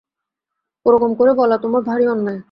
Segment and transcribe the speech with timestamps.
[0.85, 2.39] ওরকম করে বলা তোমার ভারি অন্যায়।